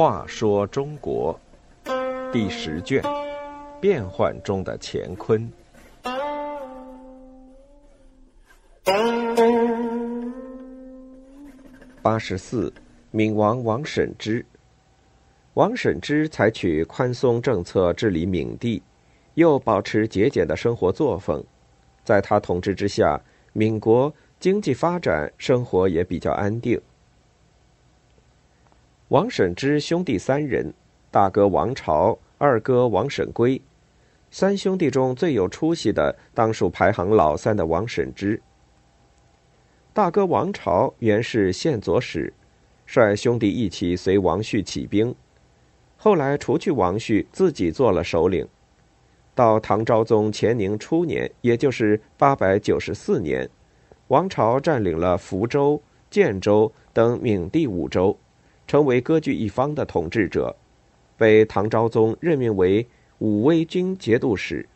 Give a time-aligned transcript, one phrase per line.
[0.00, 1.38] 话说中国
[2.32, 3.02] 第十卷：
[3.80, 5.52] 变幻中的乾坤。
[12.00, 12.72] 八十四，
[13.10, 14.42] 闽王王审知。
[15.52, 18.82] 王审知采取宽松政策治理闽地，
[19.34, 21.44] 又保持节俭的生活作风，
[22.02, 23.20] 在他统治之下，
[23.52, 26.80] 闽国经济发展，生活也比较安定。
[29.08, 30.72] 王审知兄弟三人，
[31.10, 33.60] 大哥王朝，二哥王审圭，
[34.30, 38.40] 三兄弟中最有出息的，当属排行老三的王审知。
[39.92, 42.32] 大哥王朝原是县左使，
[42.86, 45.12] 率兄弟一起随王旭起兵，
[45.96, 48.46] 后来除去王旭，自己做了首领。
[49.40, 53.48] 到唐昭宗乾宁初年，也就是八百九十四年，
[54.08, 55.80] 王朝占领了福州、
[56.10, 58.14] 建州等闽地五州。
[58.66, 60.54] 成为割据一方的统治者，
[61.16, 62.86] 被唐昭宗任命为
[63.20, 64.68] 武威军节度使。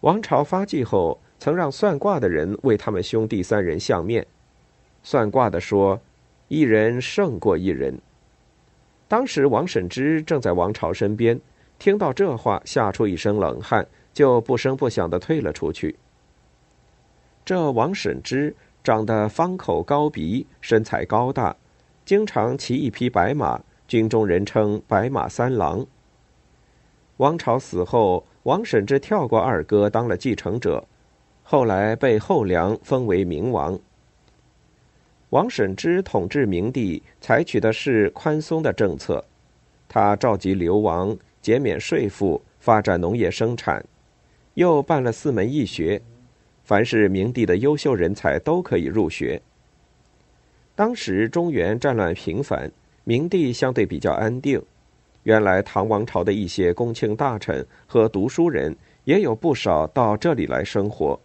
[0.00, 4.26] 王朝发迹后，曾让算卦的人为他们兄弟三人相面。
[5.02, 6.00] 算卦的说，
[6.48, 8.00] 一人胜过一人。
[9.06, 11.38] 当时王审知正在王朝身边，
[11.78, 15.96] 听到这话，吓出一身冷汗，就不声不响的退了出去。
[17.44, 21.56] 这王审知长得方口高鼻，身材高大。
[22.04, 25.86] 经常骑一匹白马，军中人称“白马三郎”。
[27.18, 30.84] 王朝死后，王审知跳过二哥，当了继承者，
[31.42, 33.78] 后来被后梁封为明王。
[35.30, 39.24] 王审知统治明帝，采取的是宽松的政策，
[39.88, 43.84] 他召集流亡，减免税赋，发展农业生产，
[44.54, 46.00] 又办了四门义学，
[46.64, 49.42] 凡是明帝的优秀人才都可以入学。
[50.74, 52.72] 当时中原战乱频繁，
[53.04, 54.62] 明帝相对比较安定。
[55.24, 61.20] 原来唐王朝的一些公卿大臣和读书人也有不少到这里来生活。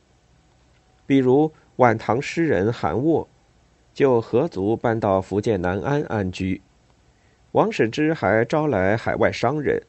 [1.06, 3.26] 比如晚唐诗人韩沃，
[3.94, 6.62] 就合族搬到福建南安安居。
[7.54, 9.82] 王审知还招来海外商人，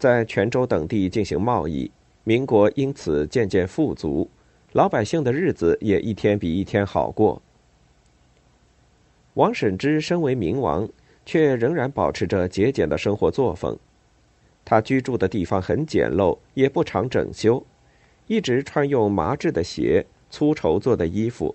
[0.00, 1.90] 在泉州等地进行贸易，
[2.24, 4.30] 民国因此渐渐富足，
[4.72, 7.42] 老百姓的日子也一天比一天好过。
[9.34, 10.88] 王审知身为明王，
[11.26, 13.78] 却仍然保持着节俭的生活作风。
[14.64, 17.62] 他居住的地方很简陋，也不常整修，
[18.26, 21.54] 一直穿用麻质的鞋、粗绸做的衣服。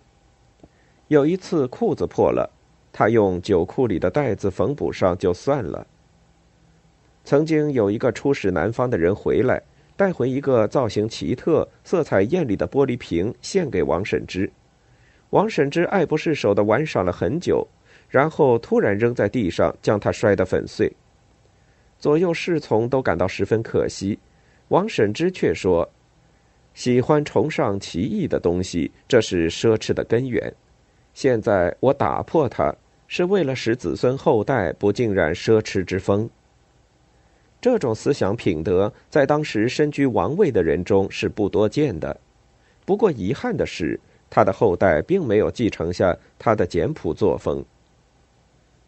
[1.07, 2.51] 有一次裤子破了，
[2.93, 5.87] 他用酒库里的袋子缝补上就算了。
[7.25, 9.59] 曾经有一个出使南方的人回来，
[9.97, 14.49] 带回一个造型奇特、色彩艳丽的玻璃瓶，献给王审知。
[15.31, 17.67] 王审知爱不释手的玩耍了很久，
[18.07, 20.89] 然后突然扔在地上，将它摔得粉碎。
[21.97, 24.19] 左右侍从都感到十分可惜，
[24.67, 25.89] 王审知却说
[26.75, 30.53] ：“喜欢崇尚奇异的东西，这是奢侈的根源。
[31.15, 32.75] 现在我打破它，
[33.07, 36.29] 是为了使子孙后代不浸染奢侈之风。”
[37.65, 42.15] 这种思想品德在当时身居王位的人中是不多见的。
[42.85, 43.99] 不过遗憾的是
[44.29, 47.65] 他的后代并没有继承下他的简朴作风。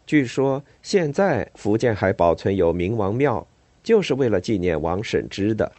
[0.06, 3.44] 据说现在福建还保存有明王庙
[3.82, 5.72] 就是为了纪念王审知的。